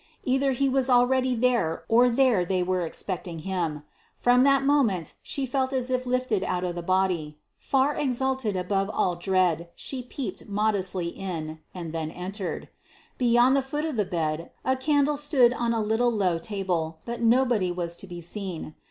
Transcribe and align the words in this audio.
Either 0.23 0.53
he 0.53 0.67
was 0.67 0.89
already 0.89 1.35
there 1.35 1.83
or 1.87 2.09
there 2.09 2.43
they 2.43 2.63
were 2.63 2.81
expecting 2.81 3.37
him. 3.37 3.83
From 4.17 4.41
that 4.41 4.63
moment 4.63 5.13
she 5.21 5.45
felt 5.45 5.73
as 5.73 5.91
if 5.91 6.07
lifted 6.07 6.43
out 6.43 6.63
of 6.63 6.73
the 6.73 6.81
body. 6.81 7.37
Far 7.59 7.93
exalted 7.95 8.55
above 8.57 8.89
all 8.89 9.13
dread, 9.15 9.69
she 9.75 10.01
peeped 10.01 10.49
modestly 10.49 11.09
in, 11.09 11.59
and 11.75 11.93
then 11.93 12.09
entered. 12.09 12.67
Beyond 13.19 13.55
the 13.55 13.61
foot 13.61 13.85
of 13.85 13.95
the 13.95 14.03
bed, 14.03 14.49
a 14.65 14.75
candle 14.75 15.17
stood 15.17 15.53
on 15.53 15.71
a 15.71 15.83
little 15.83 16.11
low 16.11 16.39
table, 16.39 16.97
but 17.05 17.21
nobody 17.21 17.71
was 17.71 17.95
to 17.97 18.07
be 18.07 18.21
seen. 18.21 18.73